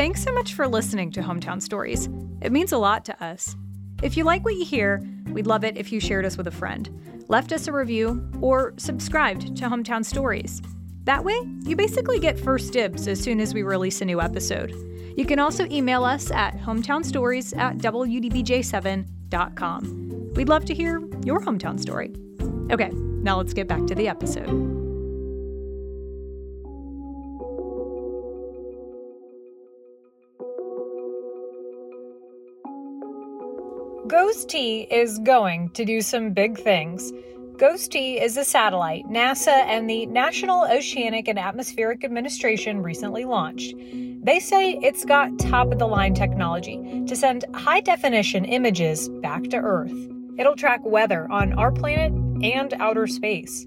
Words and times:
Thanks 0.00 0.24
so 0.24 0.32
much 0.32 0.54
for 0.54 0.66
listening 0.66 1.10
to 1.10 1.20
Hometown 1.20 1.60
Stories. 1.60 2.08
It 2.40 2.52
means 2.52 2.72
a 2.72 2.78
lot 2.78 3.04
to 3.04 3.22
us. 3.22 3.54
If 4.02 4.16
you 4.16 4.24
like 4.24 4.42
what 4.46 4.54
you 4.54 4.64
hear, 4.64 5.06
we'd 5.26 5.46
love 5.46 5.62
it 5.62 5.76
if 5.76 5.92
you 5.92 6.00
shared 6.00 6.24
us 6.24 6.38
with 6.38 6.46
a 6.46 6.50
friend, 6.50 6.88
left 7.28 7.52
us 7.52 7.68
a 7.68 7.72
review, 7.72 8.26
or 8.40 8.72
subscribed 8.78 9.54
to 9.58 9.66
Hometown 9.66 10.02
Stories. 10.02 10.62
That 11.04 11.22
way, 11.22 11.38
you 11.64 11.76
basically 11.76 12.18
get 12.18 12.40
first 12.40 12.72
dibs 12.72 13.08
as 13.08 13.20
soon 13.20 13.40
as 13.40 13.52
we 13.52 13.62
release 13.62 14.00
a 14.00 14.06
new 14.06 14.22
episode. 14.22 14.70
You 15.18 15.26
can 15.26 15.38
also 15.38 15.66
email 15.66 16.02
us 16.02 16.30
at 16.30 16.58
hometownstories 16.58 17.54
at 17.58 17.76
wdbj7.com. 17.76 20.32
We'd 20.34 20.48
love 20.48 20.64
to 20.64 20.74
hear 20.74 21.02
your 21.26 21.42
hometown 21.42 21.78
story. 21.78 22.10
Okay, 22.72 22.88
now 22.88 23.36
let's 23.36 23.52
get 23.52 23.68
back 23.68 23.86
to 23.86 23.94
the 23.94 24.08
episode. 24.08 24.79
GOES-T 34.10 34.88
is 34.90 35.20
going 35.20 35.70
to 35.70 35.84
do 35.84 36.00
some 36.00 36.32
big 36.32 36.58
things. 36.58 37.12
GOES-T 37.58 38.20
is 38.20 38.36
a 38.36 38.44
satellite 38.44 39.04
NASA 39.06 39.52
and 39.52 39.88
the 39.88 40.04
National 40.06 40.64
Oceanic 40.64 41.28
and 41.28 41.38
Atmospheric 41.38 42.02
Administration 42.04 42.82
recently 42.82 43.24
launched. 43.24 43.72
They 44.24 44.40
say 44.40 44.80
it's 44.82 45.04
got 45.04 45.38
top 45.38 45.70
of 45.70 45.78
the 45.78 45.86
line 45.86 46.14
technology 46.14 47.04
to 47.06 47.14
send 47.14 47.44
high 47.54 47.82
definition 47.82 48.44
images 48.44 49.08
back 49.22 49.44
to 49.44 49.58
Earth. 49.58 49.94
It'll 50.36 50.56
track 50.56 50.84
weather 50.84 51.30
on 51.30 51.52
our 51.52 51.70
planet 51.70 52.10
and 52.42 52.74
outer 52.80 53.06
space. 53.06 53.64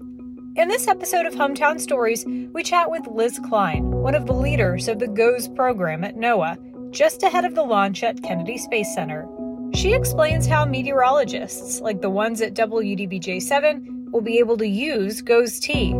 In 0.56 0.68
this 0.68 0.86
episode 0.88 1.24
of 1.24 1.32
Hometown 1.32 1.80
Stories, 1.80 2.26
we 2.52 2.62
chat 2.62 2.90
with 2.90 3.06
Liz 3.06 3.40
Klein, 3.48 3.90
one 3.90 4.14
of 4.14 4.26
the 4.26 4.34
leaders 4.34 4.88
of 4.88 4.98
the 4.98 5.08
GOES 5.08 5.48
program 5.48 6.04
at 6.04 6.16
NOAA, 6.16 6.90
just 6.90 7.22
ahead 7.22 7.46
of 7.46 7.54
the 7.54 7.62
launch 7.62 8.04
at 8.04 8.22
Kennedy 8.22 8.58
Space 8.58 8.94
Center. 8.94 9.26
She 9.74 9.92
explains 9.92 10.46
how 10.46 10.64
meteorologists, 10.64 11.80
like 11.80 12.00
the 12.00 12.08
ones 12.08 12.40
at 12.40 12.54
WDBJ 12.54 13.42
7, 13.42 14.08
will 14.12 14.20
be 14.20 14.38
able 14.38 14.56
to 14.58 14.66
use 14.66 15.20
GOES-T. 15.20 15.92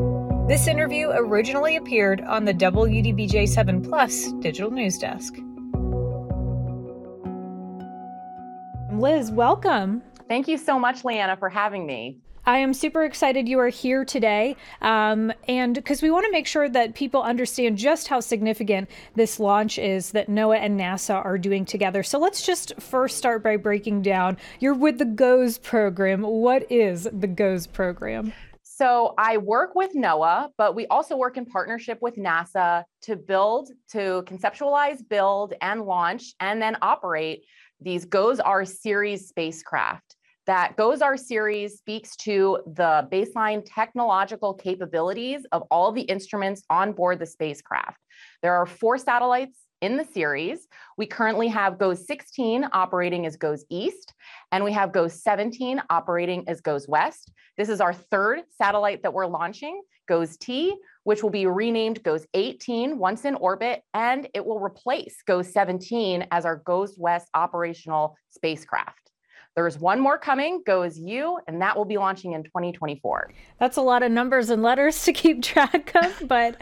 This 0.47 0.69
interview 0.69 1.08
originally 1.11 1.75
appeared 1.75 2.20
on 2.20 2.44
the 2.44 2.55
WDBJ 2.55 3.48
7 3.48 3.83
Plus 3.83 4.31
digital 4.34 4.70
news 4.70 4.97
desk. 4.98 5.34
Liz, 8.92 9.33
welcome. 9.33 10.03
Thank 10.28 10.47
you 10.47 10.56
so 10.56 10.78
much, 10.78 11.05
Leanna, 11.05 11.36
for 11.36 11.48
having 11.48 11.84
me. 11.84 12.19
I 12.47 12.59
am 12.59 12.75
super 12.75 13.05
excited 13.05 13.48
you 13.48 13.59
are 13.59 13.70
here 13.70 14.05
today. 14.05 14.56
Um, 14.83 15.33
and 15.48 15.75
because 15.75 16.03
we 16.03 16.11
want 16.11 16.27
to 16.27 16.31
make 16.31 16.47
sure 16.47 16.69
that 16.69 16.95
people 16.95 17.23
understand 17.23 17.78
just 17.78 18.09
how 18.09 18.20
significant 18.20 18.91
this 19.14 19.41
launch 19.41 19.78
is 19.78 20.10
that 20.10 20.28
NOAA 20.28 20.59
and 20.59 20.78
NASA 20.78 21.25
are 21.25 21.38
doing 21.38 21.65
together. 21.65 22.03
So 22.03 22.19
let's 22.19 22.44
just 22.44 22.78
first 22.78 23.16
start 23.16 23.43
by 23.43 23.56
breaking 23.56 24.03
down. 24.03 24.37
You're 24.60 24.75
with 24.75 24.99
the 24.99 25.06
GOES 25.06 25.56
program. 25.56 26.21
What 26.21 26.71
is 26.71 27.09
the 27.10 27.27
GOES 27.27 27.66
program? 27.66 28.34
So 28.62 29.15
I 29.16 29.38
work 29.38 29.75
with 29.75 29.94
NOAA, 29.94 30.50
but 30.59 30.75
we 30.75 30.87
also 30.88 31.16
work 31.16 31.38
in 31.38 31.47
partnership 31.47 31.99
with 32.03 32.16
NASA 32.16 32.84
to 33.03 33.16
build, 33.16 33.71
to 33.93 34.22
conceptualize, 34.26 34.99
build, 35.09 35.55
and 35.62 35.82
launch, 35.82 36.34
and 36.41 36.61
then 36.61 36.76
operate 36.82 37.44
these 37.81 38.05
GOES-R 38.05 38.66
series 38.66 39.28
spacecraft 39.28 40.16
that 40.47 40.77
GOES-R 40.77 41.16
series 41.16 41.78
speaks 41.78 42.16
to 42.16 42.59
the 42.66 43.09
baseline 43.10 43.62
technological 43.65 44.55
capabilities 44.55 45.47
of 45.53 45.62
all 45.71 45.93
the 45.93 46.03
instruments 46.03 46.62
on 46.71 46.93
board 46.93 47.19
the 47.19 47.27
spacecraft. 47.27 47.99
There 48.43 48.55
are 48.55 48.66
four 48.66 48.99
satellites 48.99 49.59
in 49.81 49.97
the 49.97 50.05
series. 50.05 50.66
We 50.97 51.06
currently 51.06 51.49
have 51.49 51.78
GOES 51.78 52.06
16 52.06 52.69
operating 52.72 53.27
as 53.27 53.37
GOES 53.37 53.65
East, 53.71 54.15
and 54.53 54.65
we 54.65 54.72
have 54.72 54.93
GOES 54.93 55.22
17 55.22 55.82
operating 55.91 56.49
as 56.49 56.61
GOES 56.61 56.88
West. 56.88 57.32
This 57.56 57.69
is 57.69 57.81
our 57.81 57.93
third 57.93 58.43
satellite 58.50 59.03
that 59.03 59.12
we're 59.12 59.26
launching, 59.26 59.82
GOES 60.09 60.37
T, 60.38 60.75
which 61.05 61.22
will 61.22 61.31
be 61.31 61.47
renamed 61.47 62.03
GOES 62.03 62.26
18 62.34 62.99
once 62.99 63.25
in 63.25 63.34
orbit, 63.34 63.82
and 63.93 64.28
it 64.34 64.44
will 64.44 64.59
replace 64.59 65.16
GOES 65.26 65.53
17 65.53 66.28
as 66.31 66.47
our 66.47 66.56
GOES 66.56 66.97
West 66.99 67.28
operational 67.34 68.16
spacecraft. 68.31 69.03
There's 69.56 69.78
one 69.78 70.00
more 70.00 70.19
coming, 70.19 70.62
GOES-U, 70.66 71.38
and 71.47 71.62
that 71.62 71.76
will 71.76 71.84
be 71.84 71.97
launching 71.97 72.32
in 72.32 72.42
2024. 72.42 73.31
That's 73.60 73.76
a 73.76 73.82
lot 73.82 74.03
of 74.03 74.10
numbers 74.10 74.50
and 74.50 74.65
letters 74.65 75.04
to 75.04 75.12
keep 75.12 75.42
track 75.44 75.92
of, 75.94 76.25
but 76.26 76.56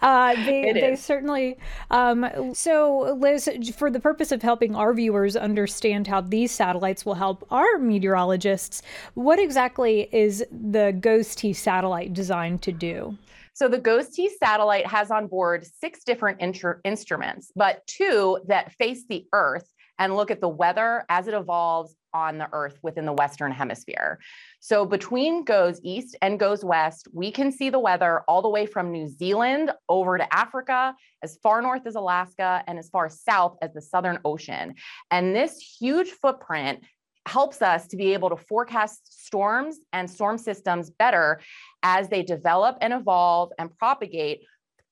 uh, 0.00 0.34
they, 0.46 0.72
they 0.72 0.96
certainly. 0.96 1.58
Um, 1.90 2.54
so, 2.54 3.14
Liz, 3.18 3.50
for 3.76 3.90
the 3.90 4.00
purpose 4.00 4.32
of 4.32 4.40
helping 4.40 4.74
our 4.74 4.94
viewers 4.94 5.36
understand 5.36 6.06
how 6.06 6.22
these 6.22 6.50
satellites 6.50 7.04
will 7.04 7.14
help 7.14 7.46
our 7.50 7.76
meteorologists, 7.76 8.80
what 9.12 9.38
exactly 9.38 10.08
is 10.10 10.42
the 10.50 10.96
GOES-T 11.00 11.52
satellite 11.52 12.14
designed 12.14 12.62
to 12.62 12.72
do? 12.72 13.18
So 13.52 13.68
the 13.68 13.78
GOES-T 13.78 14.30
satellite 14.38 14.86
has 14.86 15.10
on 15.10 15.26
board 15.26 15.66
six 15.66 16.02
different 16.04 16.40
instruments, 16.40 17.52
but 17.56 17.86
two 17.86 18.40
that 18.46 18.72
face 18.72 19.04
the 19.06 19.26
Earth 19.34 19.68
and 19.98 20.16
look 20.16 20.30
at 20.30 20.40
the 20.40 20.48
weather 20.48 21.04
as 21.08 21.26
it 21.26 21.34
evolves 21.34 21.96
on 22.14 22.38
the 22.38 22.48
Earth 22.52 22.78
within 22.82 23.04
the 23.06 23.12
Western 23.12 23.52
Hemisphere. 23.52 24.18
So 24.60 24.84
between 24.84 25.44
GOES 25.44 25.80
East 25.82 26.16
and 26.22 26.38
GOES 26.38 26.64
West, 26.64 27.08
we 27.12 27.30
can 27.30 27.52
see 27.52 27.70
the 27.70 27.78
weather 27.78 28.22
all 28.28 28.42
the 28.42 28.48
way 28.48 28.66
from 28.66 28.90
New 28.90 29.08
Zealand 29.08 29.72
over 29.88 30.18
to 30.18 30.34
Africa, 30.34 30.94
as 31.22 31.38
far 31.42 31.62
north 31.62 31.86
as 31.86 31.94
Alaska, 31.94 32.62
and 32.66 32.78
as 32.78 32.88
far 32.88 33.08
south 33.08 33.56
as 33.62 33.72
the 33.72 33.82
Southern 33.82 34.18
Ocean. 34.24 34.74
And 35.10 35.34
this 35.34 35.76
huge 35.80 36.10
footprint 36.10 36.84
helps 37.26 37.60
us 37.60 37.86
to 37.88 37.96
be 37.96 38.14
able 38.14 38.30
to 38.30 38.36
forecast 38.36 39.22
storms 39.24 39.78
and 39.92 40.10
storm 40.10 40.38
systems 40.38 40.90
better 40.90 41.40
as 41.82 42.08
they 42.08 42.22
develop 42.22 42.78
and 42.80 42.92
evolve 42.92 43.50
and 43.58 43.76
propagate 43.76 44.40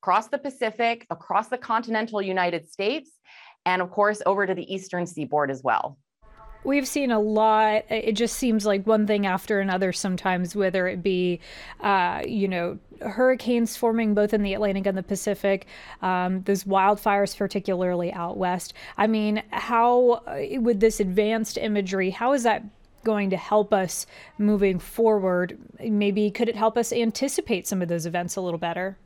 across 0.02 0.28
the 0.28 0.38
Pacific, 0.38 1.06
across 1.10 1.48
the 1.48 1.58
continental 1.58 2.20
United 2.20 2.68
States, 2.70 3.10
and 3.64 3.82
of 3.82 3.90
course 3.90 4.22
over 4.26 4.46
to 4.46 4.54
the 4.54 4.72
eastern 4.72 5.06
seaboard 5.06 5.50
as 5.50 5.62
well. 5.62 5.98
We've 6.66 6.86
seen 6.86 7.12
a 7.12 7.20
lot. 7.20 7.84
It 7.88 8.12
just 8.14 8.36
seems 8.36 8.66
like 8.66 8.88
one 8.88 9.06
thing 9.06 9.24
after 9.24 9.60
another 9.60 9.92
sometimes, 9.92 10.56
whether 10.56 10.88
it 10.88 11.00
be, 11.00 11.38
uh, 11.80 12.22
you 12.26 12.48
know, 12.48 12.78
hurricanes 13.00 13.76
forming 13.76 14.14
both 14.14 14.34
in 14.34 14.42
the 14.42 14.52
Atlantic 14.52 14.84
and 14.86 14.98
the 14.98 15.02
Pacific, 15.04 15.66
um, 16.02 16.42
those 16.42 16.64
wildfires, 16.64 17.36
particularly 17.36 18.12
out 18.12 18.36
west. 18.36 18.74
I 18.98 19.06
mean, 19.06 19.44
how, 19.50 20.22
uh, 20.26 20.60
with 20.60 20.80
this 20.80 20.98
advanced 20.98 21.56
imagery, 21.56 22.10
how 22.10 22.32
is 22.32 22.42
that 22.42 22.64
going 23.04 23.30
to 23.30 23.36
help 23.36 23.72
us 23.72 24.04
moving 24.38 24.80
forward? 24.80 25.56
Maybe 25.78 26.32
could 26.32 26.48
it 26.48 26.56
help 26.56 26.76
us 26.76 26.92
anticipate 26.92 27.68
some 27.68 27.80
of 27.80 27.86
those 27.86 28.06
events 28.06 28.34
a 28.34 28.40
little 28.40 28.58
better? 28.58 28.98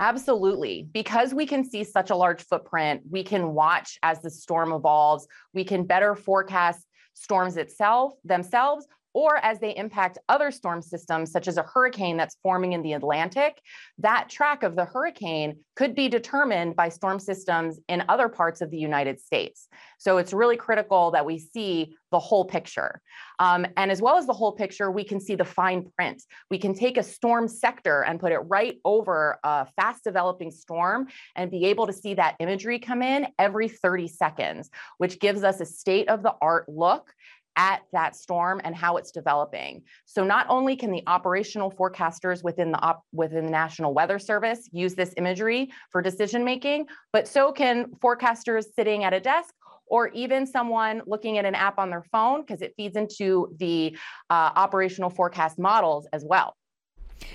Absolutely. 0.00 0.86
Because 0.92 1.32
we 1.32 1.46
can 1.46 1.64
see 1.64 1.82
such 1.82 2.10
a 2.10 2.16
large 2.16 2.42
footprint, 2.42 3.00
we 3.08 3.24
can 3.24 3.54
watch 3.54 3.98
as 4.02 4.20
the 4.20 4.28
storm 4.30 4.72
evolves. 4.72 5.26
We 5.54 5.64
can 5.64 5.84
better 5.84 6.14
forecast 6.14 6.85
storms 7.16 7.56
itself 7.56 8.12
themselves 8.24 8.86
or 9.16 9.38
as 9.38 9.58
they 9.60 9.74
impact 9.74 10.18
other 10.28 10.50
storm 10.50 10.82
systems, 10.82 11.32
such 11.32 11.48
as 11.48 11.56
a 11.56 11.62
hurricane 11.62 12.18
that's 12.18 12.36
forming 12.42 12.74
in 12.74 12.82
the 12.82 12.92
Atlantic, 12.92 13.62
that 13.96 14.28
track 14.28 14.62
of 14.62 14.76
the 14.76 14.84
hurricane 14.84 15.56
could 15.74 15.94
be 15.94 16.06
determined 16.06 16.76
by 16.76 16.90
storm 16.90 17.18
systems 17.18 17.80
in 17.88 18.04
other 18.10 18.28
parts 18.28 18.60
of 18.60 18.70
the 18.70 18.76
United 18.76 19.18
States. 19.18 19.68
So 19.96 20.18
it's 20.18 20.34
really 20.34 20.58
critical 20.58 21.12
that 21.12 21.24
we 21.24 21.38
see 21.38 21.96
the 22.10 22.18
whole 22.18 22.44
picture. 22.44 23.00
Um, 23.38 23.66
and 23.78 23.90
as 23.90 24.02
well 24.02 24.18
as 24.18 24.26
the 24.26 24.34
whole 24.34 24.52
picture, 24.52 24.90
we 24.90 25.02
can 25.02 25.18
see 25.18 25.34
the 25.34 25.44
fine 25.46 25.90
print. 25.96 26.22
We 26.50 26.58
can 26.58 26.74
take 26.74 26.98
a 26.98 27.02
storm 27.02 27.48
sector 27.48 28.04
and 28.04 28.20
put 28.20 28.32
it 28.32 28.38
right 28.38 28.78
over 28.84 29.38
a 29.42 29.66
fast 29.76 30.04
developing 30.04 30.50
storm 30.50 31.08
and 31.34 31.50
be 31.50 31.64
able 31.66 31.86
to 31.86 31.92
see 31.92 32.14
that 32.14 32.36
imagery 32.38 32.78
come 32.78 33.02
in 33.02 33.28
every 33.38 33.68
30 33.68 34.08
seconds, 34.08 34.70
which 34.98 35.18
gives 35.20 35.42
us 35.42 35.60
a 35.60 35.66
state 35.66 36.08
of 36.10 36.22
the 36.22 36.34
art 36.42 36.68
look 36.68 37.12
at 37.56 37.82
that 37.92 38.14
storm 38.14 38.60
and 38.64 38.74
how 38.74 38.96
it's 38.96 39.10
developing. 39.10 39.82
So 40.04 40.24
not 40.24 40.46
only 40.48 40.76
can 40.76 40.90
the 40.90 41.02
operational 41.06 41.70
forecasters 41.70 42.44
within 42.44 42.70
the 42.70 42.78
op- 42.78 43.04
within 43.12 43.46
the 43.46 43.50
National 43.50 43.94
Weather 43.94 44.18
Service 44.18 44.68
use 44.72 44.94
this 44.94 45.14
imagery 45.16 45.70
for 45.90 46.02
decision 46.02 46.44
making, 46.44 46.86
but 47.12 47.26
so 47.26 47.52
can 47.52 47.86
forecasters 48.02 48.66
sitting 48.74 49.04
at 49.04 49.12
a 49.12 49.20
desk 49.20 49.54
or 49.86 50.08
even 50.08 50.46
someone 50.46 51.00
looking 51.06 51.38
at 51.38 51.44
an 51.44 51.54
app 51.54 51.78
on 51.78 51.90
their 51.90 52.04
phone 52.12 52.42
because 52.42 52.60
it 52.60 52.74
feeds 52.76 52.96
into 52.96 53.54
the 53.58 53.96
uh, 54.30 54.50
operational 54.56 55.10
forecast 55.10 55.58
models 55.58 56.06
as 56.12 56.24
well. 56.24 56.54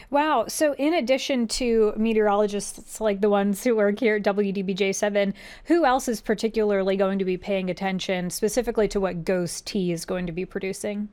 Wow. 0.10 0.46
So, 0.48 0.74
in 0.74 0.94
addition 0.94 1.48
to 1.50 1.94
meteorologists 1.98 3.02
like 3.02 3.22
the 3.22 3.30
ones 3.30 3.64
who 3.64 3.76
work 3.76 4.00
here 4.00 4.18
at 4.18 4.24
WDBJ7, 4.24 5.34
who 5.66 5.86
else 5.86 6.08
is 6.08 6.22
particularly 6.22 6.98
going 6.98 7.20
to 7.20 7.26
be 7.26 7.38
paying 7.38 7.70
attention 7.70 8.30
specifically 8.30 8.88
to 8.90 9.00
what 9.00 9.24
GOES-T 9.24 9.92
is 9.92 10.06
going 10.06 10.26
to 10.28 10.32
be 10.32 10.46
producing? 10.46 11.10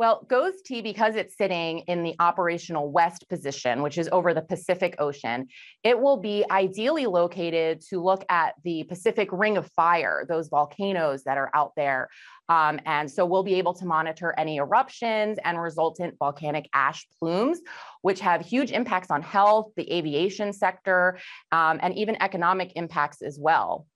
Well, 0.00 0.24
GOES-T, 0.30 0.80
because 0.80 1.14
it's 1.14 1.36
sitting 1.36 1.80
in 1.80 2.02
the 2.02 2.14
operational 2.20 2.90
west 2.90 3.28
position, 3.28 3.82
which 3.82 3.98
is 3.98 4.08
over 4.10 4.32
the 4.32 4.40
Pacific 4.40 4.94
Ocean, 4.98 5.46
it 5.84 6.00
will 6.00 6.16
be 6.16 6.42
ideally 6.50 7.04
located 7.04 7.82
to 7.90 8.02
look 8.02 8.24
at 8.30 8.54
the 8.64 8.84
Pacific 8.84 9.28
Ring 9.30 9.58
of 9.58 9.70
Fire, 9.72 10.24
those 10.26 10.48
volcanoes 10.48 11.24
that 11.24 11.36
are 11.36 11.50
out 11.52 11.72
there. 11.76 12.08
Um, 12.50 12.80
and 12.84 13.08
so 13.08 13.24
we'll 13.24 13.44
be 13.44 13.54
able 13.54 13.74
to 13.74 13.86
monitor 13.86 14.34
any 14.36 14.56
eruptions 14.56 15.38
and 15.44 15.58
resultant 15.58 16.16
volcanic 16.18 16.68
ash 16.74 17.06
plumes, 17.18 17.60
which 18.02 18.20
have 18.20 18.44
huge 18.44 18.72
impacts 18.72 19.10
on 19.10 19.22
health, 19.22 19.70
the 19.76 19.90
aviation 19.90 20.52
sector, 20.52 21.18
um, 21.52 21.78
and 21.80 21.96
even 21.96 22.20
economic 22.20 22.72
impacts 22.74 23.22
as 23.22 23.38
well. 23.38 23.86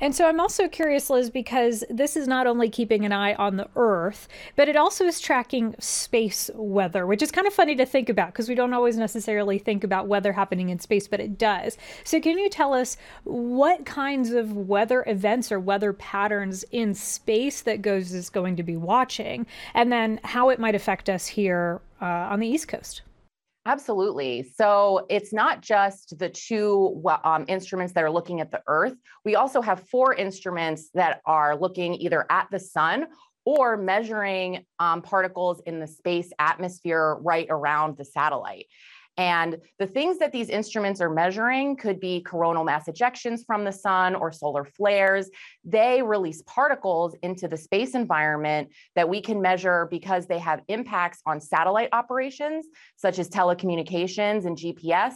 And 0.00 0.14
so 0.14 0.28
I'm 0.28 0.40
also 0.40 0.68
curious, 0.68 1.10
Liz, 1.10 1.30
because 1.30 1.84
this 1.90 2.16
is 2.16 2.28
not 2.28 2.46
only 2.46 2.70
keeping 2.70 3.04
an 3.04 3.12
eye 3.12 3.34
on 3.34 3.56
the 3.56 3.68
Earth, 3.74 4.28
but 4.54 4.68
it 4.68 4.76
also 4.76 5.04
is 5.04 5.20
tracking 5.20 5.74
space 5.78 6.50
weather, 6.54 7.06
which 7.06 7.22
is 7.22 7.32
kind 7.32 7.46
of 7.46 7.52
funny 7.52 7.74
to 7.76 7.86
think 7.86 8.08
about 8.08 8.28
because 8.28 8.48
we 8.48 8.54
don't 8.54 8.72
always 8.72 8.96
necessarily 8.96 9.58
think 9.58 9.82
about 9.82 10.06
weather 10.06 10.32
happening 10.32 10.68
in 10.68 10.78
space, 10.78 11.08
but 11.08 11.20
it 11.20 11.36
does. 11.38 11.76
So, 12.04 12.20
can 12.20 12.38
you 12.38 12.48
tell 12.48 12.74
us 12.74 12.96
what 13.24 13.84
kinds 13.84 14.30
of 14.30 14.56
weather 14.56 15.04
events 15.06 15.50
or 15.50 15.58
weather 15.58 15.92
patterns 15.92 16.64
in 16.70 16.94
space 16.94 17.62
that 17.62 17.82
GOES 17.82 18.12
is 18.12 18.30
going 18.30 18.56
to 18.56 18.62
be 18.62 18.76
watching, 18.76 19.46
and 19.74 19.90
then 19.90 20.20
how 20.24 20.48
it 20.50 20.60
might 20.60 20.74
affect 20.74 21.08
us 21.08 21.26
here 21.26 21.80
uh, 22.00 22.04
on 22.04 22.40
the 22.40 22.46
East 22.46 22.68
Coast? 22.68 23.02
Absolutely. 23.68 24.50
So 24.56 25.04
it's 25.10 25.30
not 25.30 25.60
just 25.60 26.18
the 26.18 26.30
two 26.30 27.02
um, 27.22 27.44
instruments 27.48 27.92
that 27.92 28.02
are 28.02 28.10
looking 28.10 28.40
at 28.40 28.50
the 28.50 28.62
Earth. 28.66 28.94
We 29.26 29.36
also 29.36 29.60
have 29.60 29.86
four 29.90 30.14
instruments 30.14 30.88
that 30.94 31.20
are 31.26 31.54
looking 31.54 31.92
either 31.92 32.24
at 32.30 32.48
the 32.50 32.58
sun 32.58 33.08
or 33.44 33.76
measuring 33.76 34.64
um, 34.78 35.02
particles 35.02 35.60
in 35.66 35.80
the 35.80 35.86
space 35.86 36.30
atmosphere 36.38 37.18
right 37.20 37.46
around 37.50 37.98
the 37.98 38.06
satellite. 38.06 38.64
And 39.18 39.58
the 39.78 39.86
things 39.86 40.18
that 40.18 40.32
these 40.32 40.48
instruments 40.48 41.02
are 41.02 41.10
measuring 41.10 41.76
could 41.76 42.00
be 42.00 42.22
coronal 42.22 42.64
mass 42.64 42.88
ejections 42.88 43.40
from 43.44 43.64
the 43.64 43.72
sun 43.72 44.14
or 44.14 44.32
solar 44.32 44.64
flares. 44.64 45.28
They 45.68 46.00
release 46.00 46.40
particles 46.42 47.14
into 47.22 47.46
the 47.46 47.56
space 47.56 47.94
environment 47.94 48.70
that 48.94 49.08
we 49.08 49.20
can 49.20 49.42
measure 49.42 49.86
because 49.90 50.26
they 50.26 50.38
have 50.38 50.62
impacts 50.68 51.20
on 51.26 51.42
satellite 51.42 51.90
operations, 51.92 52.66
such 52.96 53.18
as 53.18 53.28
telecommunications 53.28 54.46
and 54.46 54.56
GPS 54.56 55.12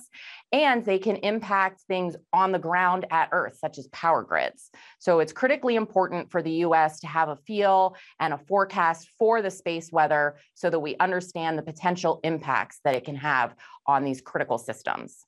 and 0.52 0.84
they 0.84 0.99
can 0.99 1.16
impact 1.16 1.81
things 1.88 2.14
on 2.32 2.52
the 2.52 2.58
ground 2.58 3.06
at 3.10 3.31
Earth, 3.32 3.56
such 3.58 3.78
as 3.78 3.88
power 3.88 4.22
grids. 4.22 4.70
So 4.99 5.20
it's 5.20 5.32
critically 5.32 5.76
important 5.76 6.31
for 6.31 6.43
the 6.43 6.52
US 6.66 7.00
to 7.00 7.06
have 7.06 7.31
a 7.31 7.37
feel 7.37 7.96
and 8.20 8.34
a 8.34 8.38
forecast 8.38 9.08
for 9.19 9.40
the 9.40 9.50
space 9.50 9.90
weather 9.90 10.37
so 10.54 10.69
that 10.69 10.81
we 10.81 10.96
understand 11.00 11.56
the 11.56 11.62
potential 11.62 12.20
impacts 12.25 12.81
that 12.84 12.94
it 12.94 13.04
can 13.04 13.16
have 13.16 13.54
on 13.87 14.04
these 14.04 14.20
critical 14.20 14.58
systems. 14.58 15.25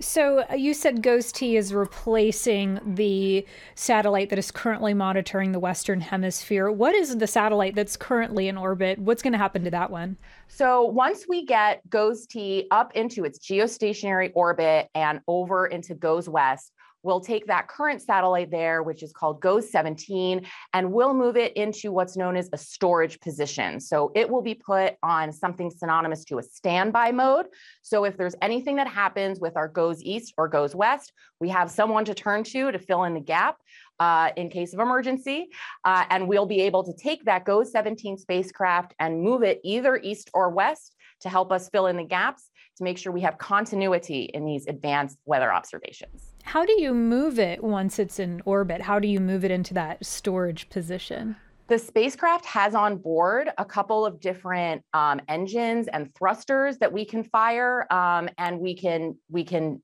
So 0.00 0.44
uh, 0.50 0.54
you 0.54 0.74
said 0.74 1.02
GOES-T 1.02 1.56
is 1.56 1.72
replacing 1.72 2.80
the 2.84 3.46
satellite 3.76 4.28
that 4.30 4.38
is 4.38 4.50
currently 4.50 4.92
monitoring 4.92 5.52
the 5.52 5.60
Western 5.60 6.00
Hemisphere. 6.00 6.70
What 6.70 6.94
is 6.94 7.16
the 7.16 7.26
satellite 7.28 7.76
that's 7.76 7.96
currently 7.96 8.48
in 8.48 8.56
orbit? 8.56 8.98
What's 8.98 9.22
going 9.22 9.32
to 9.32 9.38
happen 9.38 9.62
to 9.64 9.70
that 9.70 9.90
one? 9.90 10.16
So 10.48 10.82
once 10.84 11.26
we 11.28 11.46
get 11.46 11.88
GOES-T 11.90 12.66
up 12.72 12.92
into 12.96 13.24
its 13.24 13.38
geostationary 13.38 14.32
orbit 14.34 14.88
and 14.96 15.20
over 15.28 15.66
into 15.66 15.94
GOES 15.94 16.28
West, 16.28 16.72
We'll 17.04 17.20
take 17.20 17.46
that 17.46 17.68
current 17.68 18.00
satellite 18.00 18.50
there, 18.50 18.82
which 18.82 19.02
is 19.02 19.12
called 19.12 19.42
GOES 19.42 19.70
17, 19.70 20.46
and 20.72 20.90
we'll 20.90 21.12
move 21.12 21.36
it 21.36 21.52
into 21.52 21.92
what's 21.92 22.16
known 22.16 22.34
as 22.34 22.48
a 22.52 22.56
storage 22.56 23.20
position. 23.20 23.78
So 23.78 24.10
it 24.14 24.28
will 24.28 24.40
be 24.40 24.54
put 24.54 24.94
on 25.02 25.30
something 25.30 25.70
synonymous 25.70 26.24
to 26.24 26.38
a 26.38 26.42
standby 26.42 27.12
mode. 27.12 27.46
So 27.82 28.04
if 28.04 28.16
there's 28.16 28.34
anything 28.40 28.76
that 28.76 28.88
happens 28.88 29.38
with 29.38 29.54
our 29.54 29.68
GOES 29.68 30.02
East 30.02 30.32
or 30.38 30.48
GOES 30.48 30.74
West, 30.74 31.12
we 31.40 31.50
have 31.50 31.70
someone 31.70 32.06
to 32.06 32.14
turn 32.14 32.42
to 32.44 32.72
to 32.72 32.78
fill 32.78 33.04
in 33.04 33.14
the 33.14 33.20
gap. 33.20 33.58
Uh, 34.00 34.30
in 34.36 34.50
case 34.50 34.74
of 34.74 34.80
emergency. 34.80 35.46
Uh, 35.84 36.04
and 36.10 36.26
we'll 36.26 36.46
be 36.46 36.62
able 36.62 36.82
to 36.82 36.92
take 37.00 37.24
that 37.26 37.44
GOES 37.44 37.70
17 37.70 38.18
spacecraft 38.18 38.92
and 38.98 39.22
move 39.22 39.44
it 39.44 39.60
either 39.62 40.00
east 40.02 40.30
or 40.34 40.50
west 40.50 40.96
to 41.20 41.28
help 41.28 41.52
us 41.52 41.68
fill 41.68 41.86
in 41.86 41.96
the 41.96 42.02
gaps 42.02 42.50
to 42.76 42.84
make 42.84 42.98
sure 42.98 43.12
we 43.12 43.20
have 43.20 43.38
continuity 43.38 44.30
in 44.34 44.44
these 44.44 44.66
advanced 44.66 45.18
weather 45.24 45.52
observations. 45.52 46.32
How 46.42 46.64
do 46.64 46.80
you 46.80 46.92
move 46.92 47.38
it 47.38 47.62
once 47.62 47.98
it's 47.98 48.18
in 48.18 48.42
orbit? 48.44 48.80
How 48.80 48.98
do 48.98 49.08
you 49.08 49.20
move 49.20 49.44
it 49.44 49.50
into 49.50 49.74
that 49.74 50.04
storage 50.04 50.68
position? 50.68 51.36
The 51.68 51.78
spacecraft 51.78 52.44
has 52.44 52.74
on 52.74 52.98
board 52.98 53.48
a 53.56 53.64
couple 53.64 54.04
of 54.04 54.20
different 54.20 54.82
um, 54.92 55.20
engines 55.28 55.88
and 55.88 56.14
thrusters 56.14 56.76
that 56.78 56.92
we 56.92 57.06
can 57.06 57.24
fire, 57.24 57.90
um, 57.90 58.28
and 58.36 58.58
we 58.58 58.76
can 58.76 59.16
we 59.30 59.44
can 59.44 59.82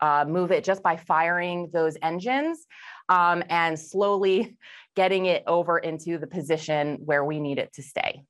uh, 0.00 0.24
move 0.28 0.52
it 0.52 0.62
just 0.62 0.82
by 0.84 0.96
firing 0.96 1.68
those 1.72 1.96
engines 2.00 2.66
um, 3.08 3.42
and 3.48 3.78
slowly 3.78 4.56
getting 4.94 5.26
it 5.26 5.42
over 5.46 5.78
into 5.78 6.16
the 6.16 6.26
position 6.26 6.98
where 7.04 7.24
we 7.24 7.40
need 7.40 7.58
it 7.58 7.72
to 7.74 7.82
stay. 7.82 8.22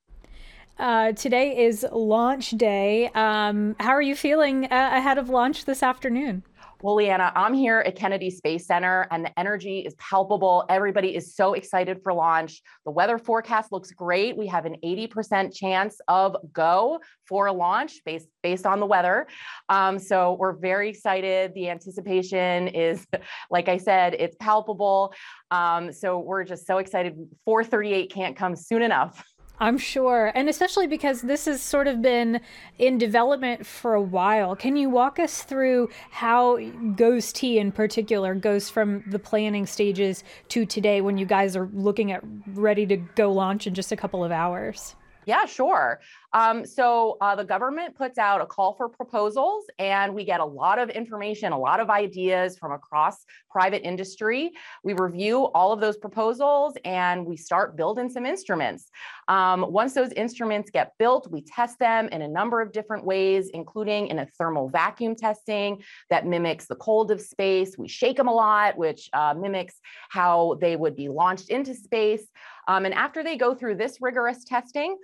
Uh, 0.79 1.13
today 1.13 1.65
is 1.65 1.87
launch 1.91 2.51
day. 2.51 3.09
Um, 3.15 3.77
how 3.81 3.93
are 3.93 4.03
you 4.03 4.15
feeling 4.15 4.67
uh, 4.67 4.91
ahead 4.93 5.17
of 5.17 5.31
launch 5.31 5.65
this 5.65 5.83
afternoon? 5.83 6.43
Well, 6.83 6.97
Leanna, 6.97 7.33
I'm 7.35 7.55
here 7.55 7.83
at 7.87 7.97
Kennedy 7.97 8.29
Space 8.29 8.67
Center 8.67 9.09
and 9.11 9.25
the 9.25 9.39
energy 9.39 9.81
is 9.81 9.95
palpable. 9.95 10.67
Everybody 10.69 11.17
is 11.17 11.35
so 11.35 11.55
excited 11.55 12.03
for 12.03 12.13
launch. 12.13 12.61
The 12.85 12.91
weather 12.91 13.17
forecast 13.17 13.73
looks 13.73 13.91
great. 13.93 14.37
We 14.37 14.47
have 14.49 14.67
an 14.67 14.77
80% 14.85 15.57
chance 15.57 15.99
of 16.09 16.37
go 16.53 17.01
for 17.25 17.51
launch 17.51 18.03
based, 18.05 18.29
based 18.43 18.67
on 18.67 18.79
the 18.79 18.87
weather. 18.87 19.27
Um, 19.71 19.99
so 19.99 20.37
we're 20.39 20.53
very 20.53 20.91
excited. 20.91 21.55
The 21.55 21.71
anticipation 21.71 22.69
is, 22.69 23.07
like 23.51 23.71
I 23.71 23.79
said, 23.79 24.15
it's 24.19 24.37
palpable. 24.39 25.15
Um, 25.51 25.91
so 25.93 26.19
we're 26.19 26.45
just 26.45 26.67
so 26.67 26.77
excited. 26.77 27.15
438 27.47 28.13
can't 28.13 28.37
come 28.37 28.55
soon 28.55 28.83
enough. 28.83 29.25
I'm 29.59 29.79
sure. 29.79 30.33
And 30.35 30.49
especially 30.49 30.87
because 30.87 31.23
this 31.23 31.47
has 31.47 31.63
sort 31.63 31.87
of 31.87 32.03
been 32.03 32.41
in 32.79 32.99
development 32.99 33.65
for 33.65 33.95
a 33.95 34.01
while. 34.01 34.55
Can 34.55 34.77
you 34.77 34.91
walk 34.91 35.19
us 35.19 35.43
through 35.43 35.89
how 36.11 36.59
GOES-T 36.95 37.59
in 37.59 37.73
particular 37.73 38.35
goes 38.35 38.69
from 38.69 39.03
the 39.07 39.19
planning 39.19 39.67
stages 39.67 40.25
to 40.49 40.67
today 40.67 41.01
when 41.01 41.17
you 41.17 41.25
guys 41.25 41.57
are 41.57 41.71
looking 41.73 42.13
at 42.13 42.23
ready 42.49 42.87
to 42.87 42.97
go 42.97 43.33
launch 43.33 43.67
in 43.67 43.75
just 43.75 43.93
a 43.93 43.97
couple 43.97 44.23
of 44.23 44.31
hours? 44.31 44.95
Yeah, 45.25 45.47
sure. 45.47 46.01
Um, 46.33 46.65
so 46.65 47.17
uh, 47.21 47.35
the 47.37 47.45
government 47.45 47.95
puts 47.95 48.19
out 48.19 48.41
a 48.41 48.47
call 48.47 48.75
for 48.75 48.89
proposals, 48.89 49.65
and 49.79 50.15
we 50.15 50.25
get 50.25 50.41
a 50.41 50.45
lot 50.45 50.79
of 50.79 50.91
information, 50.91 51.53
a 51.53 51.59
lot 51.59 51.81
of 51.81 51.91
ideas 51.91 52.59
from 52.59 52.73
across 52.73 53.25
private 53.51 53.87
industry. 53.87 54.53
We 54.85 54.93
review 54.93 55.47
all 55.47 55.73
of 55.73 55.81
those 55.81 55.97
proposals 55.97 56.75
and 56.85 57.25
we 57.25 57.37
start 57.37 57.77
building 57.77 58.11
some 58.11 58.27
instruments. 58.27 58.91
Um, 59.29 59.73
once 59.73 59.95
those 59.95 60.13
instruments 60.13 60.71
get 60.71 60.93
built, 60.99 61.31
we 61.31 61.41
test 61.41 61.79
them 61.79 62.09
in 62.09 62.23
a 62.23 62.29
number 62.29 62.61
of 62.61 62.73
different 62.73 63.05
ways, 63.05 63.51
including 63.55 64.09
in 64.09 64.19
a 64.19 64.27
thermal 64.39 64.69
vacuum 64.69 65.17
testing 65.17 65.83
that 66.11 66.27
mimics 66.27 66.67
the 66.67 66.77
cold 66.77 67.11
of 67.11 67.21
space. 67.21 67.79
We 67.79 67.89
shake 67.89 68.17
them 68.17 68.29
a 68.29 68.35
lot, 68.35 68.77
which 68.77 69.09
uh, 69.13 69.35
mimics 69.35 69.81
how 70.11 70.59
they 70.61 70.77
would 70.77 70.97
be 70.97 71.09
launched 71.09 71.49
into 71.49 71.75
space. 71.75 72.27
Um, 72.69 72.85
and 72.85 72.95
after 72.95 73.23
they 73.23 73.37
go 73.37 73.55
through 73.55 73.77
this 73.77 73.99
rigorous 74.01 74.45
testing, 74.45 74.97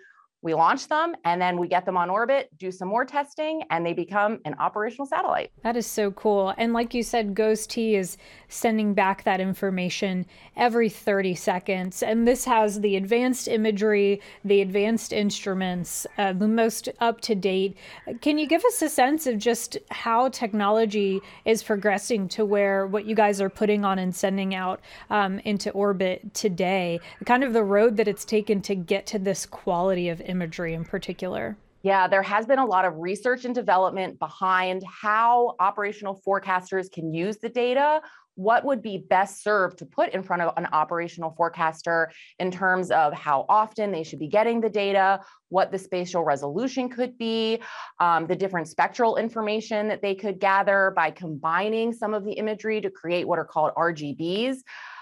we 0.43 0.55
launch 0.55 0.89
them 0.89 1.15
and 1.25 1.41
then 1.41 1.57
we 1.57 1.69
get 1.69 1.87
them 1.87 1.97
on 1.97 2.11
orbit, 2.11 2.51
do 2.59 2.71
some 2.71 2.89
more 2.89 3.05
testing, 3.05 3.63
and 3.71 3.87
they 3.87 3.93
become 3.93 4.41
an 4.45 4.55
operational 4.59 5.07
satellite. 5.07 5.53
That 5.63 5.77
is 5.77 5.87
so 5.87 6.11
cool. 6.11 6.53
And 6.59 6.73
like 6.73 6.93
you 6.93 7.03
said, 7.03 7.35
GOES-T 7.35 7.95
is 7.95 8.17
sending 8.49 8.93
back 8.93 9.23
that 9.25 9.41
information 9.41 10.27
every 10.57 10.89
30 10.89 11.35
seconds. 11.37 12.03
And 12.03 12.27
this 12.27 12.45
has 12.45 12.81
the 12.81 12.97
advanced 12.97 13.47
imagery, 13.47 14.21
the 14.45 14.61
advanced 14.61 15.13
instruments, 15.13 16.07
uh, 16.19 16.33
the 16.33 16.49
most 16.49 16.89
up 17.01 17.21
to 17.23 17.35
date. 17.35 17.77
Can 18.21 18.37
you 18.37 18.47
give 18.47 18.65
us 18.65 18.83
a 18.83 18.89
sense 18.89 19.27
of 19.27 19.39
just 19.39 19.79
how 19.91 20.29
technology 20.29 21.21
is 21.45 21.63
progressing 21.63 22.29
to 22.29 22.45
where 22.45 22.87
what 22.87 23.05
you 23.05 23.15
guys 23.15 23.41
are 23.41 23.49
putting 23.49 23.85
on 23.85 23.99
and 23.99 24.15
sending 24.15 24.55
out 24.55 24.81
um, 25.11 25.39
into 25.41 25.71
orbit 25.71 26.35
today, 26.35 27.01
kind 27.25 27.45
of 27.45 27.53
the 27.53 27.63
road 27.63 27.97
that 27.97 28.09
it's 28.09 28.25
taken 28.25 28.61
to 28.63 28.75
get 28.75 29.07
to 29.07 29.19
this 29.19 29.47
quality 29.47 30.09
of 30.09 30.21
imagery 30.33 30.75
in 30.75 30.85
particular? 30.85 31.57
Yeah, 31.83 32.07
there 32.07 32.23
has 32.23 32.47
been 32.47 32.61
a 32.61 32.67
lot 32.67 32.85
of 32.85 32.97
research 32.99 33.45
and 33.45 33.55
development 33.55 34.19
behind 34.19 34.83
how 34.85 35.57
operational 35.59 36.21
forecasters 36.27 36.91
can 36.91 37.13
use 37.13 37.39
the 37.39 37.49
data. 37.49 38.01
What 38.37 38.65
would 38.65 38.83
be 38.83 38.99
best 38.99 39.43
served 39.43 39.79
to 39.79 39.87
put 39.87 40.15
in 40.15 40.23
front 40.23 40.43
of 40.43 40.55
an 40.57 40.69
operational 40.73 41.35
forecaster 41.37 42.11
in 42.39 42.51
terms 42.53 42.91
of 42.93 43.13
how 43.13 43.45
often 43.49 43.91
they 43.91 44.05
should 44.05 44.21
be 44.21 44.29
getting 44.29 44.61
the 44.61 44.71
data, 44.71 45.21
what 45.49 45.73
the 45.73 45.79
spatial 45.79 46.25
resolution 46.25 46.89
could 46.89 47.19
be, 47.19 47.61
um, 47.99 48.27
the 48.27 48.37
different 48.37 48.69
spectral 48.69 49.17
information 49.17 49.89
that 49.89 50.03
they 50.03 50.15
could 50.15 50.39
gather 50.39 50.93
by 50.95 51.11
combining 51.11 51.93
some 51.93 52.15
of 52.15 52.25
the 52.25 52.33
imagery 52.33 52.81
to 52.81 52.91
create 52.91 53.27
what 53.27 53.41
are 53.41 53.45
called 53.45 53.73
RGBs, 53.77 54.59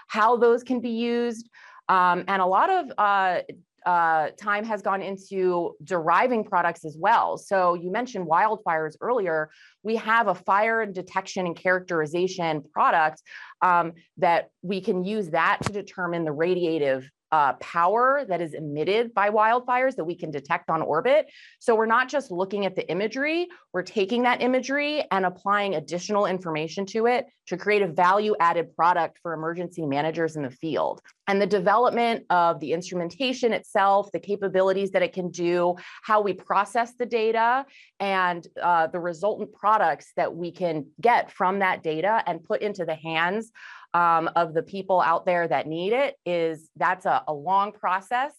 how 0.09 0.37
those 0.37 0.65
can 0.65 0.81
be 0.81 0.91
used. 0.91 1.49
Um, 1.91 2.25
and 2.27 2.41
a 2.41 2.47
lot 2.47 2.71
of 2.71 2.93
uh, 2.99 3.41
uh, 3.87 4.29
time 4.39 4.65
has 4.65 4.83
gone 4.83 5.03
into 5.03 5.77
deriving 5.83 6.45
products 6.45 6.85
as 6.85 6.97
well. 6.99 7.39
So 7.39 7.75
you 7.75 7.91
mentioned 7.91 8.27
wildfires 8.27 8.95
earlier. 9.01 9.51
We 9.83 9.97
have 9.97 10.29
a 10.29 10.35
fire 10.35 10.85
detection 10.87 11.47
and 11.47 11.57
characterization 11.57 12.63
product 12.73 13.23
um, 13.63 13.93
that 14.19 14.51
we 14.63 14.81
can 14.81 15.05
use 15.05 15.31
that 15.31 15.59
to 15.63 15.73
determine 15.73 16.25
the 16.25 16.35
radiative 16.35 17.07
uh, 17.33 17.55
power 17.55 18.25
that 18.29 18.41
is 18.41 18.55
emitted 18.55 19.15
by 19.15 19.31
wildfires 19.31 19.97
that 19.97 20.05
we 20.05 20.15
can 20.15 20.31
detect 20.31 20.71
on 20.71 20.83
orbit. 20.83 21.27
So 21.59 21.75
we're 21.75 21.87
not 21.87 22.09
just 22.09 22.31
looking 22.31 22.67
at 22.67 22.77
the 22.77 22.89
imagery, 22.91 23.49
we're 23.73 23.83
taking 23.83 24.23
that 24.23 24.43
imagery 24.43 25.05
and 25.11 25.25
applying 25.25 25.75
additional 25.75 26.27
information 26.27 26.87
to 26.87 27.07
it 27.07 27.27
to 27.47 27.57
create 27.57 27.83
a 27.83 27.89
value 27.89 28.35
added 28.41 28.75
product 28.77 29.19
for 29.23 29.33
emergency 29.33 29.85
managers 29.85 30.37
in 30.37 30.43
the 30.43 30.51
field. 30.51 31.01
And 31.27 31.41
the 31.41 31.47
development 31.47 32.25
of 32.31 32.59
the 32.59 32.73
instrumentation 32.73 33.53
itself, 33.53 34.11
the 34.13 34.19
capabilities 34.19 34.91
that 34.93 35.03
it 35.03 35.13
can 35.13 35.31
do, 35.31 35.77
how 36.03 36.21
we 36.21 36.33
process 36.33 36.95
the 36.95 37.07
data, 37.07 37.65
and 38.01 38.47
uh, 38.61 38.89
the 38.89 38.99
resultant 38.99 39.53
products 39.53 40.13
that 40.17 40.35
we 40.35 40.51
can 40.51 40.87
get 41.01 41.31
from 41.31 41.61
that 41.61 41.83
data 41.83 42.23
and 42.27 42.43
put 42.43 42.63
into 42.63 42.85
the 42.85 42.97
hands 42.97 43.53
um, 43.95 44.31
of 44.37 44.55
the 44.55 44.63
people 44.63 45.01
out 45.01 45.27
there 45.27 45.47
that 45.49 45.67
need 45.67 45.93
it 45.93 46.17
is 46.25 46.69
that's 46.77 47.07
a, 47.07 47.23
a 47.27 47.35
long 47.35 47.73
process 47.73 48.33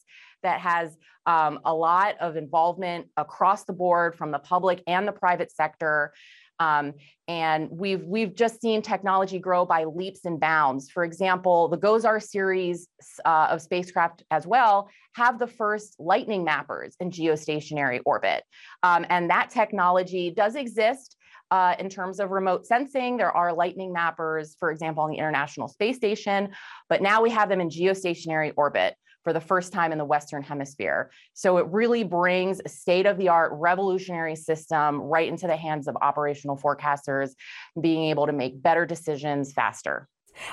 that 0.43 0.60
has 0.60 0.98
um, 1.25 1.60
a 1.65 1.74
lot 1.74 2.15
of 2.20 2.36
involvement 2.36 3.08
across 3.17 3.65
the 3.65 3.74
board 3.74 4.15
from 4.15 4.31
the 4.31 4.39
public 4.39 4.81
and 4.88 5.08
the 5.08 5.12
private 5.12 5.51
sector. 5.51 6.13
Um, 6.60 6.93
and 7.27 7.70
we've 7.72 8.03
we've 8.03 8.36
just 8.36 8.62
seen 8.62 8.84
technology 8.84 9.39
grow 9.39 9.65
by 9.65 9.86
leaps 9.86 10.25
and 10.25 10.39
bounds. 10.39 10.91
For 10.91 11.03
example, 11.03 11.70
the 11.70 11.77
GOES-R 11.77 12.20
series 12.20 12.88
uh, 13.25 13.48
of 13.50 13.62
spacecraft 13.63 14.24
as 14.29 14.46
well 14.46 14.89
have 15.15 15.39
the 15.39 15.48
first 15.48 15.96
lightning 16.00 16.46
mappers 16.46 16.93
in 17.00 17.10
geostationary 17.10 18.01
orbit, 18.05 18.43
um, 18.84 19.05
and 19.10 19.29
that 19.31 19.50
technology 19.50 20.29
does 20.29 20.55
exist. 20.55 21.17
Uh, 21.51 21.75
in 21.79 21.89
terms 21.89 22.22
of 22.22 22.31
remote 22.31 22.65
sensing, 22.65 23.17
there 23.17 23.31
are 23.31 23.53
lightning 23.53 23.93
mappers, 23.93 24.55
for 24.58 24.72
example, 24.72 25.03
on 25.03 25.12
the 25.12 25.17
International 25.17 25.67
Space 25.67 25.98
Station, 25.98 26.50
but 26.88 27.01
now 27.01 27.22
we 27.22 27.29
have 27.29 27.50
them 27.50 27.60
in 27.60 27.70
geostationary 27.70 28.53
orbit 28.55 28.96
for 29.24 29.34
the 29.34 29.41
first 29.41 29.72
time 29.72 29.91
in 29.91 29.98
the 29.98 30.05
Western 30.05 30.41
Hemisphere. 30.41 31.12
So 31.34 31.58
it 31.58 31.67
really 31.67 32.03
brings 32.03 32.62
a 32.63 32.70
state 32.70 33.05
of 33.05 33.17
the 33.17 33.29
art 33.29 33.51
revolutionary 33.53 34.36
system 34.36 35.00
right 35.01 35.27
into 35.27 35.46
the 35.46 35.58
hands 35.58 35.88
of 35.88 35.96
operational 36.01 36.58
forecasters, 36.58 37.31
being 37.79 38.05
able 38.05 38.27
to 38.27 38.34
make 38.34 38.62
better 38.62 38.86
decisions 38.86 39.51
faster. 39.51 40.08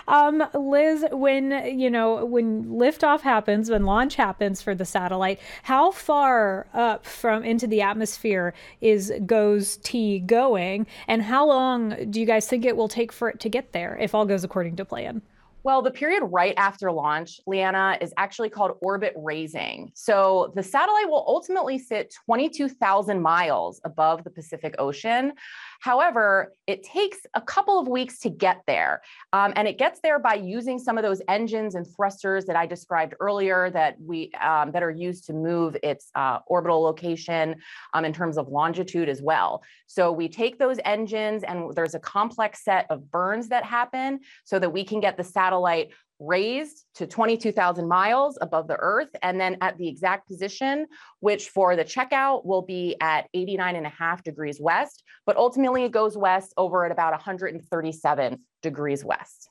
Um, 0.06 0.44
Liz, 0.54 1.04
when 1.12 1.78
you 1.78 1.90
know 1.90 2.24
when 2.24 2.64
liftoff 2.66 3.20
happens, 3.20 3.70
when 3.70 3.84
launch 3.84 4.16
happens 4.16 4.62
for 4.62 4.74
the 4.74 4.84
satellite, 4.84 5.40
how 5.62 5.90
far 5.90 6.66
up 6.74 7.06
from 7.06 7.44
into 7.44 7.66
the 7.66 7.82
atmosphere 7.82 8.54
is 8.80 9.12
GOES-T 9.26 10.20
going, 10.20 10.86
and 11.06 11.22
how 11.22 11.46
long 11.46 12.10
do 12.10 12.20
you 12.20 12.26
guys 12.26 12.46
think 12.46 12.64
it 12.64 12.76
will 12.76 12.88
take 12.88 13.12
for 13.12 13.28
it 13.28 13.40
to 13.40 13.48
get 13.48 13.72
there 13.72 13.96
if 14.00 14.14
all 14.14 14.26
goes 14.26 14.44
according 14.44 14.76
to 14.76 14.84
plan? 14.84 15.22
Well, 15.64 15.82
the 15.82 15.90
period 15.90 16.22
right 16.24 16.54
after 16.56 16.90
launch, 16.90 17.40
Leanna, 17.46 17.98
is 18.00 18.14
actually 18.16 18.48
called 18.48 18.78
orbit 18.80 19.12
raising. 19.16 19.90
So 19.94 20.52
the 20.54 20.62
satellite 20.62 21.10
will 21.10 21.24
ultimately 21.26 21.78
sit 21.78 22.14
22,000 22.24 23.20
miles 23.20 23.80
above 23.84 24.24
the 24.24 24.30
Pacific 24.30 24.74
Ocean. 24.78 25.32
However, 25.78 26.52
it 26.66 26.82
takes 26.82 27.18
a 27.34 27.40
couple 27.40 27.78
of 27.78 27.88
weeks 27.88 28.18
to 28.20 28.30
get 28.30 28.62
there. 28.66 29.02
Um, 29.32 29.52
and 29.56 29.68
it 29.68 29.78
gets 29.78 30.00
there 30.00 30.18
by 30.18 30.34
using 30.34 30.78
some 30.78 30.98
of 30.98 31.04
those 31.04 31.22
engines 31.28 31.74
and 31.74 31.86
thrusters 31.86 32.44
that 32.46 32.56
I 32.56 32.66
described 32.66 33.14
earlier 33.20 33.70
that 33.70 33.96
we 34.00 34.32
um, 34.40 34.72
that 34.72 34.82
are 34.82 34.90
used 34.90 35.26
to 35.26 35.32
move 35.32 35.76
its 35.82 36.10
uh, 36.14 36.38
orbital 36.46 36.82
location 36.82 37.56
um, 37.94 38.04
in 38.04 38.12
terms 38.12 38.38
of 38.38 38.48
longitude 38.48 39.08
as 39.08 39.22
well. 39.22 39.62
So 39.86 40.12
we 40.12 40.28
take 40.28 40.58
those 40.58 40.78
engines 40.84 41.44
and 41.44 41.74
there's 41.74 41.94
a 41.94 42.00
complex 42.00 42.64
set 42.64 42.86
of 42.90 43.10
burns 43.10 43.48
that 43.48 43.64
happen 43.64 44.20
so 44.44 44.58
that 44.58 44.70
we 44.70 44.84
can 44.84 45.00
get 45.00 45.16
the 45.16 45.24
satellite 45.24 45.90
raised 46.20 46.84
to 46.94 47.06
22,000 47.06 47.86
miles 47.86 48.38
above 48.40 48.66
the 48.66 48.76
Earth, 48.76 49.10
and 49.22 49.40
then 49.40 49.56
at 49.60 49.76
the 49.78 49.88
exact 49.88 50.26
position, 50.26 50.86
which 51.20 51.48
for 51.48 51.76
the 51.76 51.84
checkout 51.84 52.44
will 52.44 52.62
be 52.62 52.96
at 53.00 53.28
89 53.34 53.76
and 53.76 53.86
a 53.86 53.90
half 53.90 54.22
degrees 54.22 54.60
west, 54.60 55.04
but 55.26 55.36
ultimately 55.36 55.84
it 55.84 55.92
goes 55.92 56.16
west 56.16 56.52
over 56.56 56.84
at 56.84 56.92
about 56.92 57.12
137 57.12 58.40
degrees 58.62 59.04
west. 59.04 59.50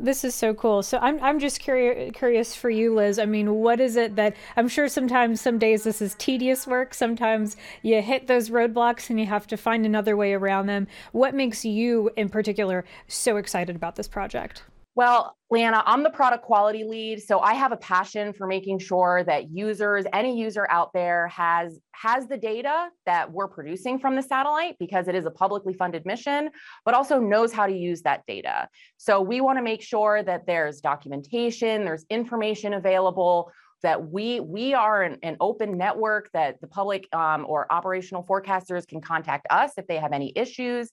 This 0.00 0.22
is 0.22 0.32
so 0.32 0.54
cool. 0.54 0.84
So 0.84 0.98
I'm 0.98 1.18
I'm 1.20 1.40
just 1.40 1.58
curious 1.58 2.12
curious 2.14 2.54
for 2.54 2.70
you, 2.70 2.94
Liz. 2.94 3.18
I 3.18 3.24
mean, 3.24 3.54
what 3.56 3.80
is 3.80 3.96
it 3.96 4.14
that 4.14 4.36
I'm 4.56 4.68
sure 4.68 4.86
sometimes 4.86 5.40
some 5.40 5.58
days 5.58 5.82
this 5.82 6.00
is 6.00 6.14
tedious 6.14 6.68
work. 6.68 6.94
Sometimes 6.94 7.56
you 7.82 8.00
hit 8.00 8.28
those 8.28 8.48
roadblocks 8.48 9.10
and 9.10 9.18
you 9.18 9.26
have 9.26 9.48
to 9.48 9.56
find 9.56 9.84
another 9.84 10.16
way 10.16 10.34
around 10.34 10.66
them. 10.66 10.86
What 11.10 11.34
makes 11.34 11.64
you 11.64 12.10
in 12.16 12.28
particular 12.28 12.84
so 13.08 13.38
excited 13.38 13.74
about 13.74 13.96
this 13.96 14.06
project? 14.06 14.62
Well, 14.98 15.36
Leanna, 15.48 15.84
I'm 15.86 16.02
the 16.02 16.10
product 16.10 16.44
quality 16.44 16.82
lead, 16.82 17.22
so 17.22 17.38
I 17.38 17.54
have 17.54 17.70
a 17.70 17.76
passion 17.76 18.32
for 18.32 18.48
making 18.48 18.80
sure 18.80 19.22
that 19.28 19.48
users, 19.48 20.04
any 20.12 20.36
user 20.36 20.66
out 20.68 20.92
there 20.92 21.28
has 21.28 21.78
has 21.92 22.26
the 22.26 22.36
data 22.36 22.88
that 23.06 23.30
we're 23.30 23.46
producing 23.46 24.00
from 24.00 24.16
the 24.16 24.22
satellite 24.24 24.74
because 24.80 25.06
it 25.06 25.14
is 25.14 25.24
a 25.24 25.30
publicly 25.30 25.72
funded 25.72 26.04
mission, 26.04 26.50
but 26.84 26.94
also 26.94 27.20
knows 27.20 27.52
how 27.52 27.68
to 27.68 27.72
use 27.72 28.02
that 28.02 28.26
data. 28.26 28.68
So 28.96 29.20
we 29.20 29.40
want 29.40 29.56
to 29.58 29.62
make 29.62 29.82
sure 29.82 30.24
that 30.24 30.48
there's 30.48 30.80
documentation, 30.80 31.84
there's 31.84 32.04
information 32.10 32.74
available 32.74 33.52
that 33.82 34.10
we 34.10 34.40
we 34.40 34.74
are 34.74 35.02
an, 35.02 35.18
an, 35.22 35.36
open 35.40 35.78
network 35.78 36.30
that 36.32 36.60
the 36.60 36.66
public 36.66 37.08
um, 37.14 37.44
or 37.48 37.70
operational 37.70 38.24
forecasters 38.24 38.86
can 38.86 39.00
contact 39.00 39.46
us 39.50 39.72
if 39.76 39.86
they 39.86 39.96
have 39.96 40.12
any 40.12 40.32
issues 40.34 40.90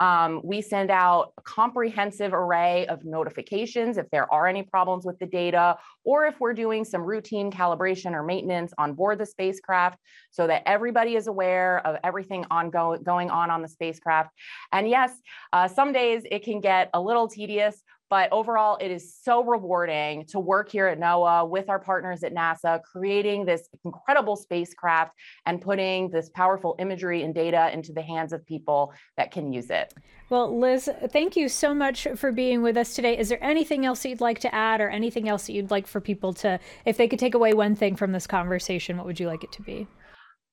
um, 0.00 0.40
we 0.42 0.60
send 0.60 0.90
out 0.90 1.32
a 1.38 1.42
comprehensive 1.42 2.34
array 2.34 2.86
of 2.88 3.04
notifications 3.04 3.96
if 3.96 4.10
there 4.10 4.32
are 4.32 4.46
any 4.46 4.62
problems 4.62 5.04
with 5.04 5.18
the 5.18 5.26
data, 5.26 5.76
or 6.02 6.26
if 6.26 6.40
we're 6.40 6.52
doing 6.52 6.84
some 6.84 7.02
routine 7.02 7.50
calibration 7.50 8.12
or 8.12 8.22
maintenance 8.22 8.72
on 8.76 8.94
board 8.94 9.18
the 9.18 9.26
spacecraft 9.26 9.98
so 10.30 10.46
that 10.48 10.62
everybody 10.66 11.14
is 11.14 11.28
aware 11.28 11.86
of 11.86 11.96
everything 12.02 12.44
ongoing 12.50 13.02
going 13.02 13.30
on 13.30 13.50
on 13.50 13.62
the 13.62 13.68
spacecraft. 13.68 14.30
And 14.72 14.88
yes, 14.88 15.12
uh, 15.52 15.68
some 15.68 15.92
days 15.92 16.22
it 16.30 16.42
can 16.42 16.60
get 16.60 16.90
a 16.92 17.00
little 17.00 17.28
tedious, 17.28 17.80
but 18.14 18.28
overall, 18.30 18.78
it 18.80 18.92
is 18.92 19.12
so 19.24 19.42
rewarding 19.42 20.24
to 20.26 20.38
work 20.38 20.70
here 20.70 20.86
at 20.86 21.00
NOAA 21.00 21.48
with 21.48 21.68
our 21.68 21.80
partners 21.80 22.22
at 22.22 22.32
NASA, 22.32 22.80
creating 22.80 23.44
this 23.44 23.68
incredible 23.84 24.36
spacecraft 24.36 25.16
and 25.46 25.60
putting 25.60 26.10
this 26.10 26.28
powerful 26.28 26.76
imagery 26.78 27.24
and 27.24 27.34
data 27.34 27.72
into 27.72 27.92
the 27.92 28.02
hands 28.02 28.32
of 28.32 28.46
people 28.46 28.92
that 29.16 29.32
can 29.32 29.52
use 29.52 29.68
it. 29.68 29.94
Well, 30.30 30.56
Liz, 30.56 30.88
thank 31.08 31.34
you 31.34 31.48
so 31.48 31.74
much 31.74 32.06
for 32.14 32.30
being 32.30 32.62
with 32.62 32.76
us 32.76 32.94
today. 32.94 33.18
Is 33.18 33.30
there 33.30 33.42
anything 33.42 33.84
else 33.84 34.04
that 34.04 34.10
you'd 34.10 34.20
like 34.20 34.38
to 34.38 34.54
add 34.54 34.80
or 34.80 34.88
anything 34.90 35.28
else 35.28 35.48
that 35.48 35.52
you'd 35.54 35.72
like 35.72 35.88
for 35.88 36.00
people 36.00 36.32
to, 36.34 36.60
if 36.84 36.96
they 36.96 37.08
could 37.08 37.18
take 37.18 37.34
away 37.34 37.52
one 37.52 37.74
thing 37.74 37.96
from 37.96 38.12
this 38.12 38.28
conversation, 38.28 38.96
what 38.96 39.06
would 39.06 39.18
you 39.18 39.26
like 39.26 39.42
it 39.42 39.50
to 39.50 39.62
be? 39.62 39.88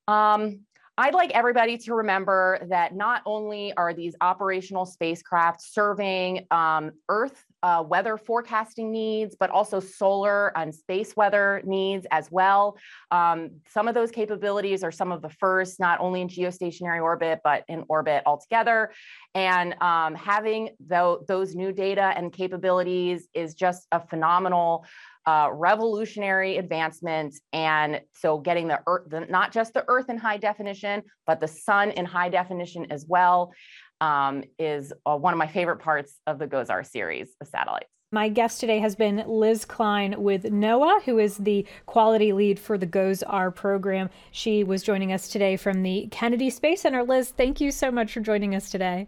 Um, 0.07 0.61
I'd 0.97 1.13
like 1.13 1.29
everybody 1.31 1.77
to 1.77 1.93
remember 1.93 2.65
that 2.69 2.95
not 2.95 3.21
only 3.27 3.71
are 3.77 3.93
these 3.93 4.15
operational 4.19 4.85
spacecraft 4.85 5.61
serving 5.61 6.47
um, 6.51 6.91
Earth 7.07 7.45
uh, 7.63 7.83
weather 7.87 8.17
forecasting 8.17 8.91
needs, 8.91 9.35
but 9.39 9.49
also 9.49 9.79
solar 9.79 10.55
and 10.57 10.73
space 10.73 11.15
weather 11.15 11.61
needs 11.65 12.05
as 12.11 12.31
well. 12.31 12.77
Um, 13.11 13.51
some 13.67 13.87
of 13.87 13.93
those 13.93 14.11
capabilities 14.11 14.83
are 14.83 14.91
some 14.91 15.11
of 15.11 15.21
the 15.21 15.29
first, 15.29 15.79
not 15.79 15.99
only 15.99 16.21
in 16.21 16.27
geostationary 16.27 17.01
orbit, 17.01 17.39
but 17.43 17.63
in 17.67 17.83
orbit 17.87 18.23
altogether. 18.25 18.91
And 19.35 19.75
um, 19.81 20.15
having 20.15 20.69
th- 20.89 21.19
those 21.27 21.55
new 21.55 21.71
data 21.71 22.13
and 22.15 22.31
capabilities 22.33 23.27
is 23.33 23.53
just 23.53 23.87
a 23.91 24.05
phenomenal 24.07 24.85
uh, 25.27 25.49
revolutionary 25.53 26.57
advancement. 26.57 27.35
And 27.53 28.01
so 28.13 28.39
getting 28.39 28.67
the 28.67 28.79
earth, 28.87 29.03
the, 29.07 29.21
not 29.21 29.51
just 29.51 29.73
the 29.73 29.85
earth 29.87 30.09
in 30.09 30.17
high 30.17 30.37
definition, 30.37 31.03
but 31.27 31.39
the 31.39 31.47
sun 31.47 31.91
in 31.91 32.05
high 32.05 32.29
definition 32.29 32.87
as 32.91 33.05
well 33.07 33.53
um, 34.01 34.43
is 34.59 34.91
uh, 35.05 35.15
one 35.15 35.33
of 35.33 35.37
my 35.37 35.47
favorite 35.47 35.77
parts 35.77 36.19
of 36.27 36.39
the 36.39 36.47
GOES-R 36.47 36.83
series 36.83 37.29
of 37.39 37.47
satellites. 37.47 37.87
My 38.13 38.27
guest 38.27 38.59
today 38.59 38.79
has 38.79 38.93
been 38.93 39.23
Liz 39.25 39.63
Klein 39.63 40.21
with 40.21 40.43
NOAA, 40.43 41.01
who 41.03 41.17
is 41.17 41.37
the 41.37 41.65
quality 41.85 42.33
lead 42.33 42.59
for 42.59 42.77
the 42.77 42.85
GOES-R 42.85 43.51
program. 43.51 44.09
She 44.31 44.65
was 44.65 44.83
joining 44.83 45.13
us 45.13 45.29
today 45.29 45.55
from 45.55 45.81
the 45.81 46.09
Kennedy 46.11 46.49
Space 46.49 46.81
Center. 46.81 47.03
Liz, 47.03 47.29
thank 47.29 47.61
you 47.61 47.71
so 47.71 47.89
much 47.89 48.11
for 48.11 48.19
joining 48.19 48.53
us 48.53 48.69
today. 48.69 49.07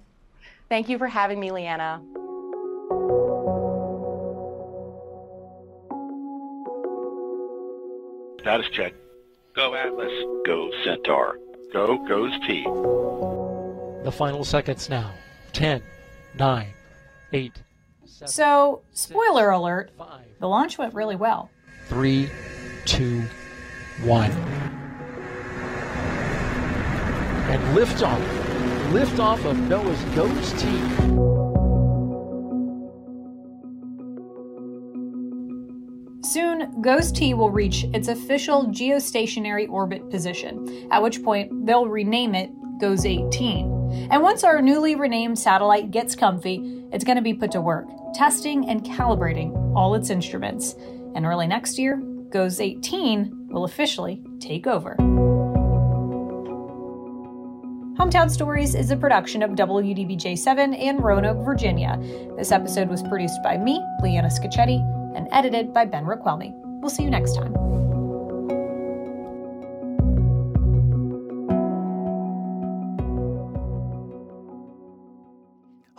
Thank 0.70 0.88
you 0.88 0.98
for 0.98 1.08
having 1.08 1.42
me, 1.42 1.52
Leanna. 1.52 2.02
Status 8.40 8.68
check. 8.72 8.94
Go 9.54 9.76
Atlas. 9.76 10.12
Go 10.46 10.70
Centaur. 10.86 11.40
Go 11.74 11.98
goes 12.08 12.32
T. 12.48 12.66
The 14.04 14.12
final 14.12 14.44
seconds 14.44 14.90
now. 14.90 15.12
10, 15.54 15.82
9, 16.38 16.68
8. 17.32 17.64
Seven, 18.06 18.28
so, 18.28 18.82
spoiler 18.92 19.52
six, 19.52 19.58
alert, 19.58 19.92
five, 19.98 20.26
the 20.40 20.48
launch 20.48 20.78
went 20.78 20.94
really 20.94 21.16
well. 21.16 21.50
3, 21.88 22.30
2, 22.84 23.22
1. 24.04 24.32
And 27.50 27.78
liftoff. 27.78 28.22
Liftoff 28.92 29.46
of 29.46 29.56
NOAA's 29.56 30.04
GOES-T. 30.16 30.68
Soon, 36.28 36.82
GOES-T 36.82 37.34
will 37.36 37.52
reach 37.52 37.86
its 37.94 38.10
official 38.10 38.66
geostationary 38.66 39.70
orbit 39.70 40.10
position, 40.10 40.90
at 40.92 41.02
which 41.02 41.24
point 41.24 41.66
they'll 41.66 41.88
rename 41.88 42.36
it 42.36 42.50
GOES 42.80 43.06
18. 43.06 43.73
And 44.10 44.22
once 44.22 44.44
our 44.44 44.62
newly 44.62 44.96
renamed 44.96 45.40
satellite 45.40 45.92
gets 45.92 46.16
comfy, 46.16 46.86
it's 46.92 47.04
going 47.04 47.18
to 47.18 47.22
be 47.22 47.34
put 47.34 47.52
to 47.52 47.62
work, 47.62 47.88
testing 48.14 48.70
and 48.70 48.84
calibrating 48.84 49.76
all 49.76 49.96
its 49.96 50.10
instruments. 50.10 50.76
And 51.16 51.26
early 51.26 51.48
next 51.48 51.78
year, 51.78 51.98
GOES 52.30 52.60
18 52.60 53.50
will 53.50 53.66
officially 53.66 54.22
take 54.40 54.68
over. 54.68 54.96
Hometown 57.98 58.30
Stories 58.30 58.74
is 58.74 58.90
a 58.90 58.98
production 58.98 59.44
of 59.44 59.52
WDBJ7 59.52 60.78
in 60.78 60.98
Roanoke, 60.98 61.46
Virginia. 61.46 61.98
This 62.36 62.52
episode 62.52 62.90
was 62.90 63.04
produced 63.04 63.42
by 63.44 63.58
me, 63.58 63.82
Leanna 64.02 64.30
Scacchetti, 64.30 64.80
and 65.16 65.28
edited 65.32 65.74
by 65.74 65.86
Ben 65.86 66.06
Raquelmi. 66.06 66.52
We'll 66.82 66.90
see 66.90 67.04
you 67.04 67.12
next 67.12 67.36
time. 67.36 67.83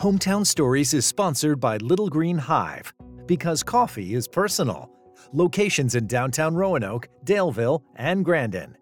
Hometown 0.05 0.47
Stories 0.47 0.93
is 0.93 1.07
sponsored 1.07 1.59
by 1.59 1.79
Little 1.79 2.11
Green 2.11 2.37
Hive 2.37 2.93
because 3.25 3.63
coffee 3.63 4.15
is 4.15 4.29
personal. 4.29 4.91
Locations 5.33 5.95
in 5.95 6.07
downtown 6.07 6.55
Roanoke, 6.55 7.09
Daleville, 7.25 7.81
and 7.97 8.23
Grandin. 8.23 8.77